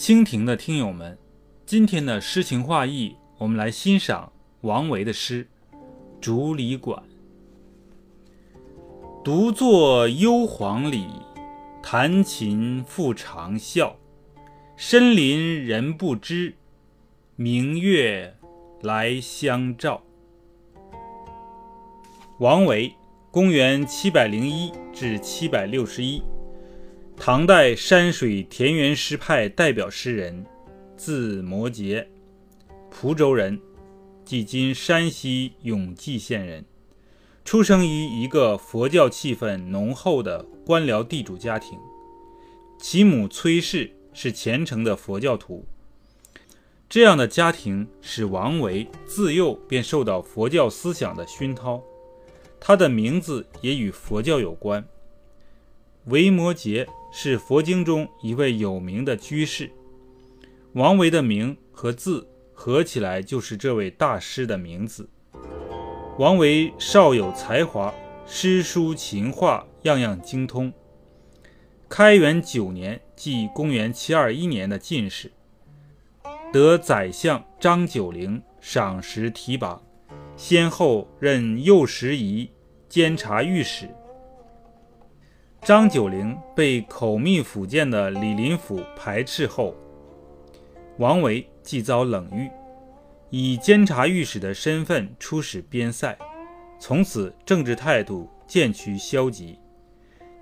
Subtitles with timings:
[0.00, 1.18] 蜻蜓的听友们，
[1.66, 5.46] 今天的诗情画意，我们来欣赏王维的诗
[6.22, 7.02] 《竹里馆》。
[9.22, 11.06] 独坐幽篁里，
[11.82, 13.92] 弹琴复长啸。
[14.74, 16.54] 深林人不知，
[17.36, 18.34] 明月
[18.80, 20.00] 来相照。
[22.38, 22.94] 王维，
[23.30, 26.22] 公元七百零一至七百六十一。
[27.22, 30.42] 唐代山水田园诗派代表诗人，
[30.96, 32.02] 字摩诘，
[32.90, 33.60] 蒲州人，
[34.24, 36.64] 即今山西永济县人。
[37.44, 41.78] 出生于一个佛教气氛浓厚的官僚地主家庭，
[42.78, 45.66] 其母崔氏是虔诚的佛教徒。
[46.88, 51.82] 这样的家庭使王维自幼便受到佛教思想的熏陶，
[52.58, 54.82] 他的名字也与佛教有关。
[56.06, 59.70] 维摩诘是佛经中一位有名的居士，
[60.74, 65.08] 王维的名和字合起来就是这位大师的名字。
[66.18, 67.92] 王维少有才华，
[68.26, 70.72] 诗书琴画样样精通。
[71.88, 75.32] 开元九年，即公元721年的进士，
[76.52, 79.82] 得宰相张九龄赏识提拔，
[80.36, 82.48] 先后任右拾遗、
[82.88, 83.88] 监察御史。
[85.62, 89.74] 张九龄被口蜜腹剑的李林甫排斥后，
[90.96, 92.50] 王维即遭冷遇，
[93.28, 96.16] 以监察御史的身份出使边塞，
[96.78, 99.58] 从此政治态度渐趋消极。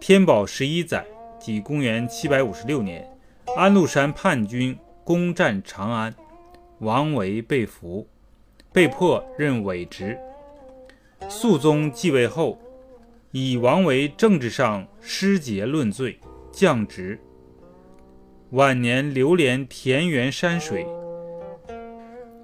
[0.00, 1.06] 天宝十一载，
[1.38, 3.08] 即公元756年，
[3.56, 6.12] 安禄山叛军攻占长安，
[6.80, 8.04] 王维被俘，
[8.72, 10.18] 被迫任伪职。
[11.28, 12.58] 肃宗继位后。
[13.36, 16.20] 以王维政治上失节论罪，
[16.52, 17.18] 降职。
[18.50, 20.86] 晚年流连田园山水，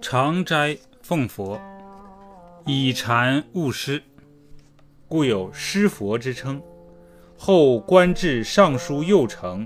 [0.00, 1.60] 常斋奉佛，
[2.66, 4.02] 以禅悟诗，
[5.06, 6.60] 故有诗佛之称。
[7.38, 9.64] 后官至尚书右丞，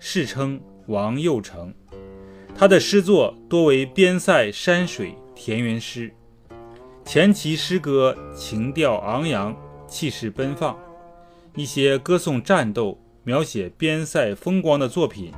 [0.00, 1.72] 世称王右丞。
[2.56, 6.12] 他的诗作多为边塞山水田园诗，
[7.04, 9.56] 前期诗歌情调昂扬。
[9.94, 10.76] 气势奔放，
[11.54, 15.32] 一些歌颂战斗、描写边塞风光的作品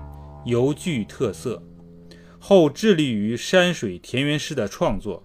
[0.46, 1.62] 尤具特色。
[2.38, 5.22] 后致力于山水田园诗的创作，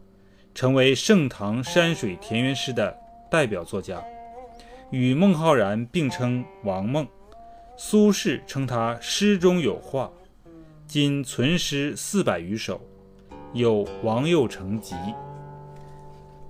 [0.53, 2.94] 成为盛唐山水田园诗的
[3.31, 4.03] 代表作家，
[4.90, 7.08] 与孟浩然并称王孟。
[7.78, 10.12] 苏轼称他诗中有画，
[10.86, 12.81] 今存诗四百余首，
[13.53, 14.94] 有《王右丞集》。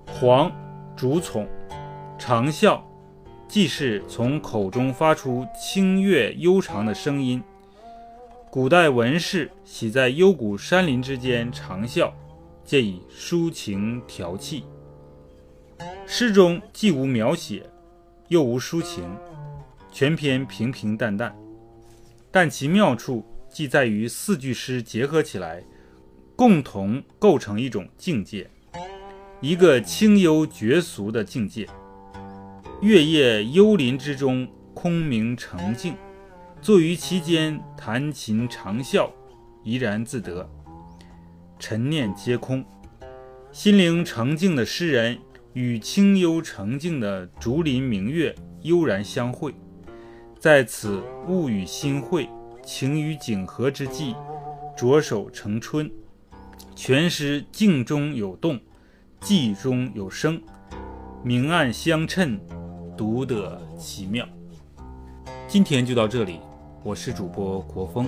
[0.04, 0.50] 黄，
[0.96, 1.46] 竹丛。
[2.24, 2.80] 长啸，
[3.48, 7.42] 即是从口中发出清越悠长的声音。
[8.48, 12.12] 古代文士喜在幽谷山林之间长啸，
[12.64, 14.62] 借以抒情调气。
[16.06, 17.68] 诗中既无描写，
[18.28, 19.02] 又无抒情，
[19.90, 21.36] 全篇平平淡淡。
[22.30, 25.60] 但其妙处即在于四句诗结合起来，
[26.36, 28.48] 共同构成一种境界，
[29.40, 31.68] 一个清幽绝俗的境界。
[32.82, 35.94] 月夜幽林之中，空明澄净，
[36.60, 39.08] 坐于其间弹琴长啸，
[39.62, 40.50] 怡然自得，
[41.60, 42.64] 陈念皆空。
[43.52, 45.16] 心灵澄净的诗人
[45.52, 49.54] 与清幽澄净的竹林明月悠然相会，
[50.40, 52.28] 在此物与心会、
[52.64, 54.16] 情与景合之际，
[54.76, 55.88] 着手成春。
[56.74, 58.58] 全诗静中有动，
[59.20, 60.42] 寂中有声，
[61.22, 62.40] 明暗相称。
[62.96, 64.26] 独得奇妙。
[65.48, 66.40] 今天就到这里，
[66.82, 68.06] 我是主播国风。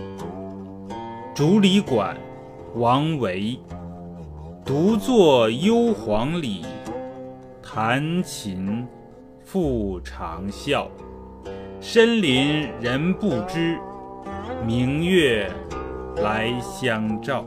[1.35, 2.17] 竹里馆，
[2.75, 3.59] 王维。
[4.65, 6.65] 独坐幽篁里，
[7.63, 8.87] 弹琴
[9.45, 10.87] 复长啸。
[11.81, 13.79] 深林人不知，
[14.67, 15.51] 明月
[16.17, 17.45] 来相照。